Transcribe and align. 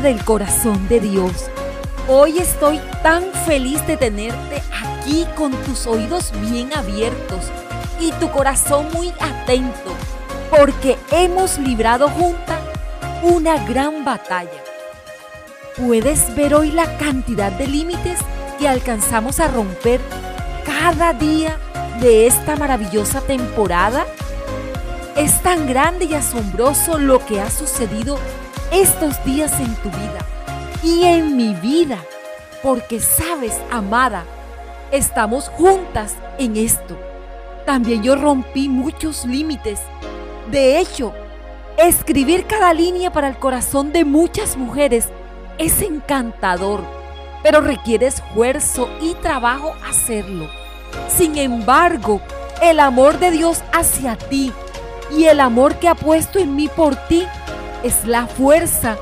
del 0.00 0.22
corazón 0.24 0.88
de 0.88 1.00
Dios. 1.00 1.50
Hoy 2.06 2.38
estoy 2.38 2.78
tan 3.02 3.24
feliz 3.46 3.84
de 3.86 3.96
tenerte 3.96 4.62
aquí 4.84 5.26
con 5.34 5.52
tus 5.64 5.86
oídos 5.86 6.32
bien 6.50 6.70
abiertos 6.74 7.46
y 7.98 8.12
tu 8.12 8.30
corazón 8.30 8.88
muy 8.92 9.08
atento, 9.20 9.94
porque 10.50 10.98
hemos 11.10 11.58
librado 11.58 12.08
juntas 12.10 12.60
una 13.22 13.64
gran 13.64 14.04
batalla. 14.04 14.62
¿Puedes 15.76 16.34
ver 16.36 16.54
hoy 16.54 16.72
la 16.72 16.98
cantidad 16.98 17.50
de 17.52 17.66
límites 17.66 18.18
que 18.58 18.68
alcanzamos 18.68 19.40
a 19.40 19.48
romper 19.48 20.00
cada 20.64 21.14
día 21.14 21.56
de 22.00 22.26
esta 22.26 22.56
maravillosa 22.56 23.22
temporada? 23.22 24.04
Es 25.16 25.42
tan 25.42 25.66
grande 25.66 26.04
y 26.04 26.14
asombroso 26.14 26.98
lo 26.98 27.24
que 27.24 27.40
ha 27.40 27.50
sucedido 27.50 28.18
estos 28.70 29.22
días 29.24 29.52
en 29.60 29.74
tu 29.76 29.88
vida 29.90 30.24
y 30.82 31.04
en 31.04 31.36
mi 31.36 31.54
vida, 31.54 31.98
porque 32.62 33.00
sabes, 33.00 33.60
amada, 33.70 34.24
estamos 34.92 35.48
juntas 35.48 36.14
en 36.38 36.56
esto. 36.56 36.96
También 37.64 38.02
yo 38.02 38.16
rompí 38.16 38.68
muchos 38.68 39.24
límites. 39.24 39.80
De 40.50 40.78
hecho, 40.78 41.12
escribir 41.76 42.46
cada 42.46 42.72
línea 42.72 43.12
para 43.12 43.28
el 43.28 43.36
corazón 43.36 43.92
de 43.92 44.04
muchas 44.04 44.56
mujeres 44.56 45.08
es 45.58 45.82
encantador, 45.82 46.84
pero 47.42 47.60
requiere 47.60 48.06
esfuerzo 48.06 48.88
y 49.00 49.14
trabajo 49.14 49.74
hacerlo. 49.88 50.48
Sin 51.08 51.36
embargo, 51.36 52.20
el 52.62 52.80
amor 52.80 53.18
de 53.18 53.30
Dios 53.30 53.62
hacia 53.72 54.16
ti 54.16 54.52
y 55.16 55.24
el 55.24 55.40
amor 55.40 55.76
que 55.76 55.88
ha 55.88 55.94
puesto 55.94 56.38
en 56.38 56.54
mí 56.56 56.68
por 56.68 56.96
ti 57.08 57.26
es 57.86 58.04
la 58.04 58.26
fuerza 58.26 58.96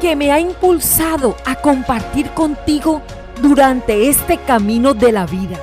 que 0.00 0.16
me 0.16 0.32
ha 0.32 0.40
impulsado 0.40 1.36
a 1.44 1.54
compartir 1.54 2.30
contigo 2.30 3.02
durante 3.40 4.08
este 4.08 4.38
camino 4.38 4.94
de 4.94 5.12
la 5.12 5.26
vida. 5.26 5.58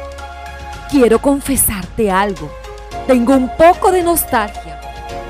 Quiero 0.90 1.20
confesarte 1.20 2.10
algo. 2.10 2.50
Tengo 3.06 3.34
un 3.34 3.50
poco 3.58 3.92
de 3.92 4.04
nostalgia 4.04 4.80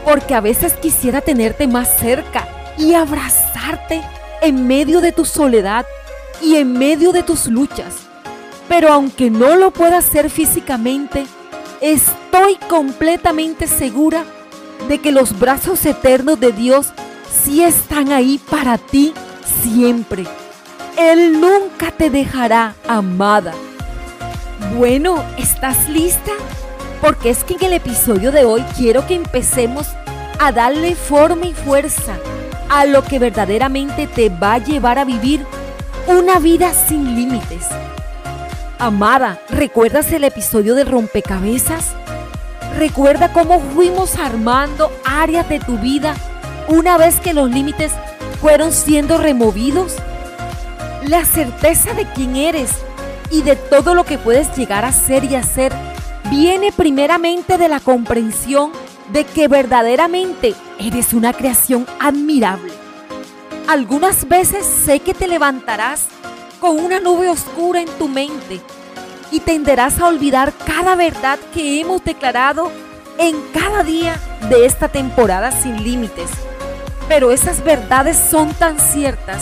porque 0.06 0.36
a 0.36 0.42
veces 0.42 0.74
quisiera 0.74 1.22
tenerte 1.22 1.68
más 1.68 1.98
cerca 1.98 2.48
y 2.78 2.94
abrazarte 2.94 4.02
en 4.42 4.68
medio 4.68 5.02
de 5.02 5.12
tu 5.12 5.26
soledad 5.26 5.86
y 6.42 6.56
en 6.56 6.73
medio 6.73 7.12
de 7.12 7.23
tus 7.23 7.48
luchas. 7.48 7.96
Pero 8.68 8.94
aunque 8.94 9.30
no 9.30 9.56
lo 9.56 9.72
pueda 9.72 9.98
hacer 9.98 10.30
físicamente, 10.30 11.26
estoy 11.82 12.56
completamente 12.70 13.68
segura 13.68 14.23
de 14.88 15.00
que 15.00 15.12
los 15.12 15.38
brazos 15.38 15.86
eternos 15.86 16.40
de 16.40 16.52
Dios 16.52 16.88
sí 17.44 17.64
están 17.64 18.12
ahí 18.12 18.40
para 18.50 18.78
ti 18.78 19.14
siempre. 19.64 20.26
Él 20.98 21.40
nunca 21.40 21.92
te 21.92 22.10
dejará, 22.10 22.76
amada. 22.88 23.54
Bueno, 24.78 25.24
¿estás 25.38 25.90
lista? 25.90 26.32
Porque 27.02 27.30
es 27.30 27.44
que 27.44 27.54
en 27.54 27.64
el 27.66 27.74
episodio 27.74 28.32
de 28.32 28.46
hoy 28.46 28.62
quiero 28.76 29.08
que 29.08 29.16
empecemos 29.16 29.88
a 30.40 30.52
darle 30.52 30.96
forma 30.96 31.46
y 31.46 31.54
fuerza 31.54 32.18
a 32.70 32.86
lo 32.86 33.04
que 33.04 33.20
verdaderamente 33.20 34.08
te 34.08 34.30
va 34.30 34.56
a 34.56 34.58
llevar 34.58 35.00
a 35.00 35.06
vivir 35.06 35.46
una 36.08 36.40
vida 36.40 36.74
sin 36.74 37.16
límites. 37.16 37.68
Amada, 38.78 39.40
¿recuerdas 39.50 40.12
el 40.12 40.24
episodio 40.24 40.76
de 40.76 40.86
rompecabezas? 40.86 41.98
Recuerda 42.78 43.34
cómo 43.34 43.59
fuimos 43.59 44.16
armando 44.17 44.92
áreas 45.03 45.48
de 45.50 45.59
tu 45.59 45.78
vida 45.78 46.16
una 46.67 46.98
vez 46.98 47.20
que 47.20 47.34
los 47.34 47.50
límites 47.50 47.92
fueron 48.42 48.72
siendo 48.72 49.17
removidos. 49.17 49.95
La 51.05 51.26
certeza 51.26 51.94
de 51.94 52.05
quién 52.14 52.36
eres 52.36 52.71
y 53.32 53.42
de 53.42 53.55
todo 53.55 53.95
lo 53.95 54.05
que 54.05 54.17
puedes 54.17 54.55
llegar 54.55 54.86
a 54.86 54.92
ser 54.92 55.23
y 55.26 55.36
hacer 55.36 55.73
viene 56.30 56.71
primeramente 56.71 57.58
de 57.58 57.67
la 57.67 57.80
comprensión 57.80 58.71
de 59.11 59.26
que 59.26 59.48
verdaderamente 59.48 60.54
eres 60.80 61.14
una 61.14 61.33
creación 61.33 61.86
admirable. 61.99 62.71
Algunas 63.67 64.27
veces 64.27 64.65
sé 64.65 64.99
que 64.99 65.14
te 65.14 65.27
levantarás 65.27 66.05
con 66.60 66.80
una 66.80 66.99
nube 66.99 67.30
oscura 67.30 67.82
en 67.82 67.89
tu 67.98 68.08
mente 68.08 68.61
y 69.32 69.40
tenderás 69.42 70.00
a 70.00 70.08
olvidar 70.08 70.54
cada 70.66 70.95
verdad 70.95 71.40
que 71.54 71.82
hemos 71.82 72.04
declarado 72.04 72.72
en 73.17 73.36
cada 73.54 73.84
día 73.84 74.17
de 74.50 74.66
esta 74.66 74.88
temporada 74.88 75.52
sin 75.52 75.84
límites. 75.84 76.30
Pero 77.08 77.32
esas 77.32 77.64
verdades 77.64 78.18
son 78.18 78.54
tan 78.54 78.80
ciertas 78.80 79.42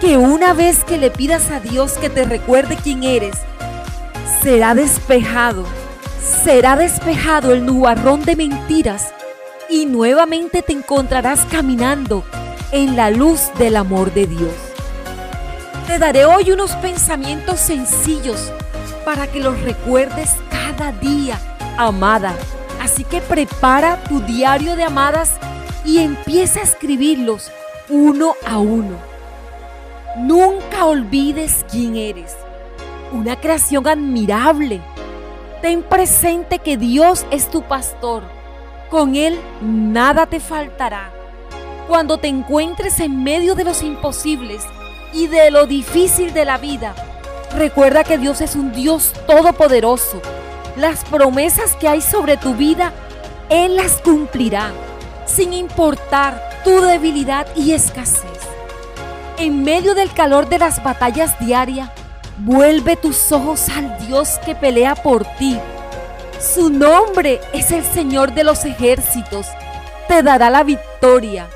que 0.00 0.16
una 0.16 0.54
vez 0.54 0.84
que 0.84 0.96
le 0.96 1.10
pidas 1.10 1.50
a 1.50 1.60
Dios 1.60 1.92
que 1.94 2.08
te 2.08 2.24
recuerde 2.24 2.76
quién 2.82 3.02
eres, 3.02 3.36
será 4.42 4.74
despejado, 4.74 5.64
será 6.44 6.76
despejado 6.76 7.52
el 7.52 7.66
nubarrón 7.66 8.24
de 8.24 8.36
mentiras 8.36 9.12
y 9.68 9.86
nuevamente 9.86 10.62
te 10.62 10.72
encontrarás 10.72 11.44
caminando 11.50 12.24
en 12.72 12.96
la 12.96 13.10
luz 13.10 13.50
del 13.58 13.76
amor 13.76 14.12
de 14.14 14.26
Dios. 14.26 14.54
Te 15.86 15.98
daré 15.98 16.24
hoy 16.24 16.52
unos 16.52 16.72
pensamientos 16.76 17.60
sencillos 17.60 18.52
para 19.10 19.26
que 19.26 19.40
los 19.40 19.60
recuerdes 19.62 20.36
cada 20.50 20.92
día, 20.92 21.36
amada. 21.76 22.32
Así 22.80 23.02
que 23.02 23.20
prepara 23.20 24.00
tu 24.04 24.20
diario 24.20 24.76
de 24.76 24.84
amadas 24.84 25.32
y 25.84 25.98
empieza 25.98 26.60
a 26.60 26.62
escribirlos 26.62 27.50
uno 27.88 28.36
a 28.46 28.58
uno. 28.58 28.94
Nunca 30.16 30.84
olvides 30.84 31.66
quién 31.68 31.96
eres. 31.96 32.36
Una 33.10 33.34
creación 33.34 33.88
admirable. 33.88 34.80
Ten 35.60 35.82
presente 35.82 36.60
que 36.60 36.76
Dios 36.76 37.26
es 37.32 37.50
tu 37.50 37.62
pastor. 37.62 38.22
Con 38.90 39.16
Él 39.16 39.40
nada 39.60 40.26
te 40.26 40.38
faltará. 40.38 41.10
Cuando 41.88 42.18
te 42.18 42.28
encuentres 42.28 43.00
en 43.00 43.24
medio 43.24 43.56
de 43.56 43.64
los 43.64 43.82
imposibles 43.82 44.62
y 45.12 45.26
de 45.26 45.50
lo 45.50 45.66
difícil 45.66 46.32
de 46.32 46.44
la 46.44 46.58
vida, 46.58 46.94
recuerda 47.54 48.04
que 48.04 48.18
Dios 48.18 48.40
es 48.40 48.54
un 48.54 48.72
Dios 48.72 49.12
todopoderoso. 49.26 50.20
Las 50.76 51.04
promesas 51.04 51.76
que 51.76 51.88
hay 51.88 52.00
sobre 52.00 52.36
tu 52.36 52.54
vida, 52.54 52.92
Él 53.48 53.76
las 53.76 54.00
cumplirá 54.00 54.70
sin 55.26 55.52
importar 55.52 56.62
tu 56.64 56.80
debilidad 56.80 57.46
y 57.56 57.72
escasez. 57.72 58.24
En 59.38 59.62
medio 59.62 59.94
del 59.94 60.12
calor 60.12 60.48
de 60.48 60.58
las 60.58 60.82
batallas 60.82 61.38
diarias, 61.38 61.90
vuelve 62.38 62.96
tus 62.96 63.32
ojos 63.32 63.68
al 63.68 64.06
Dios 64.06 64.38
que 64.44 64.54
pelea 64.54 64.94
por 64.94 65.24
ti. 65.38 65.58
Su 66.38 66.70
nombre 66.70 67.40
es 67.52 67.70
el 67.70 67.84
Señor 67.84 68.32
de 68.34 68.44
los 68.44 68.64
ejércitos. 68.64 69.46
Te 70.08 70.22
dará 70.22 70.50
la 70.50 70.64
victoria. 70.64 71.48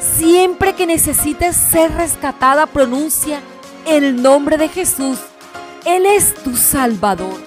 Siempre 0.00 0.74
que 0.74 0.86
necesites 0.86 1.56
ser 1.56 1.92
rescatada, 1.92 2.66
pronuncia 2.66 3.40
el 3.86 4.22
nombre 4.22 4.58
de 4.58 4.68
Jesús. 4.68 5.18
Él 5.84 6.04
es 6.06 6.34
tu 6.34 6.56
Salvador. 6.56 7.40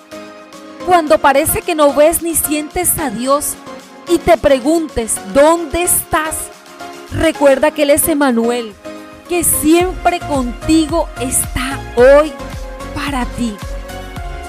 Cuando 0.86 1.20
parece 1.20 1.62
que 1.62 1.76
no 1.76 1.94
ves 1.94 2.24
ni 2.24 2.36
sientes 2.36 2.98
a 2.98 3.10
Dios, 3.10 3.56
y 4.10 4.18
te 4.18 4.38
preguntes, 4.38 5.16
¿dónde 5.34 5.84
estás? 5.84 6.36
Recuerda 7.12 7.72
que 7.72 7.84
Él 7.84 7.92
es 7.92 8.08
Emanuel, 8.08 8.74
que 9.28 9.44
siempre 9.44 10.20
contigo 10.20 11.08
está 11.22 11.80
hoy 11.96 12.34
para 12.96 13.26
ti. 13.26 13.56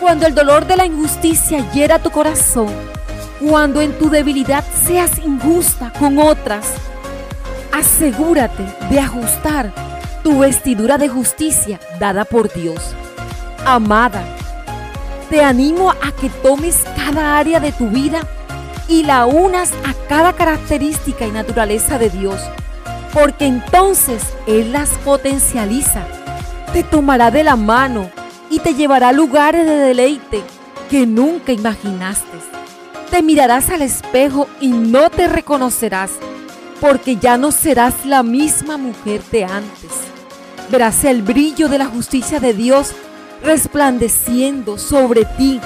Cuando 0.01 0.27
el 0.27 0.35
dolor 0.35 0.67
de 0.67 0.77
la 0.77 0.87
injusticia 0.87 1.71
hiera 1.73 1.99
tu 1.99 2.11
corazón, 2.11 2.73
cuando 3.39 3.83
en 3.83 3.99
tu 3.99 4.09
debilidad 4.09 4.65
seas 4.87 5.19
injusta 5.19 5.93
con 5.99 6.19
otras, 6.19 6.67
asegúrate 7.73 8.65
de 8.91 9.01
ajustar 9.01 9.90
tu 10.23 10.41
vestidura 10.41 10.99
de 10.99 11.09
justicia 11.09 11.81
dada 11.99 12.25
por 12.25 12.53
Dios. 12.53 12.95
Amada, 13.65 14.23
te 15.29 15.43
animo 15.43 15.91
a 15.91 16.13
que 16.13 16.29
tomes 16.43 16.85
cada 16.97 17.39
área 17.39 17.61
de 17.61 17.73
tu 17.73 17.89
vida 17.89 18.21
y 18.89 19.05
la 19.05 19.27
unas 19.27 19.73
a 19.87 19.95
cada 20.09 20.33
característica 20.33 21.27
y 21.27 21.31
naturaleza 21.31 21.99
de 21.99 22.11
Dios, 22.11 22.41
porque 23.13 23.47
entonces 23.47 24.23
Él 24.47 24.73
las 24.73 24.91
potencializa, 25.05 26.03
te 26.73 26.83
tomará 26.83 27.31
de 27.31 27.45
la 27.45 27.57
mano 27.57 28.11
y 28.51 28.59
te 28.59 28.75
llevará 28.75 29.11
a 29.11 29.13
lugares 29.13 29.65
de 29.65 29.77
deleite 29.77 30.43
que 30.91 31.07
nunca 31.07 31.53
imaginaste. 31.53 32.27
Te 33.11 33.23
mirarás 33.23 33.71
al 33.71 33.83
espejo 33.83 34.49
y 34.61 34.69
no 34.69 35.11
te 35.11 35.29
reconocerás, 35.29 36.11
porque 36.81 37.17
ya 37.17 37.37
no 37.37 37.53
serás 37.53 38.07
la 38.07 38.23
misma 38.23 38.77
mujer 38.77 39.23
de 39.31 39.45
antes. 39.45 39.91
Verás 40.71 41.05
el 41.05 41.23
brillo 41.23 41.69
de 41.69 41.79
la 41.79 41.87
justicia 41.87 42.41
de 42.41 42.55
Dios 42.55 42.93
resplandeciendo 43.43 44.79
sobre 44.79 45.25
ti, 45.25 45.61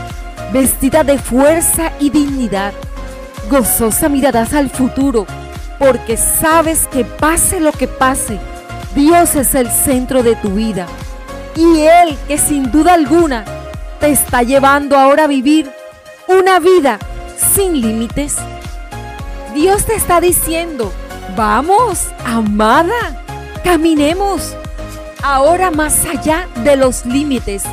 vestida 0.52 1.04
de 1.04 1.18
fuerza 1.18 1.92
y 2.00 2.10
dignidad 2.10 2.72
Gozosa 3.50 4.08
mirarás 4.08 4.54
al 4.54 4.70
futuro, 4.70 5.26
porque 5.78 6.16
sabes 6.16 6.86
que 6.86 7.04
pase 7.04 7.60
lo 7.60 7.72
que 7.72 7.86
pase, 7.86 8.38
Dios 8.94 9.34
es 9.34 9.54
el 9.54 9.70
centro 9.70 10.22
de 10.22 10.34
tu 10.36 10.50
vida 10.50 10.86
y 11.54 11.82
Él 11.82 12.16
que 12.26 12.38
sin 12.38 12.70
duda 12.70 12.94
alguna 12.94 13.44
te 14.00 14.10
está 14.10 14.42
llevando 14.42 14.96
ahora 14.96 15.24
a 15.24 15.28
vivir 15.28 15.70
una 16.26 16.58
vida 16.58 16.98
sin 17.54 17.80
límites. 17.80 18.36
Dios 19.54 19.84
te 19.84 19.94
está 19.94 20.20
diciendo, 20.20 20.92
vamos, 21.36 22.08
amada, 22.24 23.22
caminemos 23.62 24.54
ahora 25.22 25.70
más 25.70 26.04
allá 26.04 26.48
de 26.62 26.76
los 26.76 27.06
límites 27.06 27.64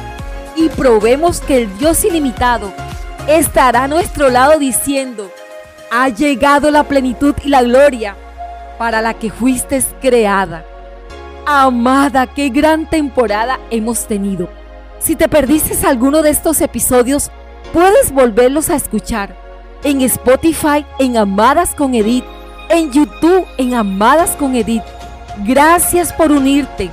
y 0.56 0.70
probemos 0.70 1.42
que 1.42 1.64
el 1.64 1.78
Dios 1.78 2.04
ilimitado 2.06 2.72
estará 3.28 3.84
a 3.84 3.88
nuestro 3.88 4.30
lado 4.30 4.58
diciendo, 4.58 5.30
ha 5.92 6.10
llegado 6.10 6.72
la 6.72 6.84
plenitud 6.84 7.36
y 7.44 7.50
la 7.50 7.62
gloria 7.64 8.16
para 8.78 9.02
la 9.02 9.14
que 9.14 9.30
fuiste 9.30 9.84
creada. 10.02 10.66
Amada, 11.46 12.28
qué 12.28 12.50
gran 12.50 12.90
temporada 12.90 13.60
hemos 13.70 14.08
tenido. 14.08 14.50
Si 15.00 15.16
te 15.16 15.28
perdiste 15.28 15.76
alguno 15.86 16.22
de 16.22 16.30
estos 16.30 16.62
episodios, 16.62 17.32
puedes 17.74 18.12
volverlos 18.12 18.70
a 18.70 18.76
escuchar 18.76 19.36
en 19.84 20.02
Spotify 20.02 20.86
en 21.00 21.18
Amadas 21.18 21.74
con 21.76 21.96
Edith, 21.96 22.26
en 22.72 22.92
YouTube 22.92 23.46
en 23.58 23.74
Amadas 23.76 24.36
con 24.38 24.56
Edith. 24.56 24.84
Gracias 25.46 26.14
por 26.14 26.32
unirte 26.32 26.90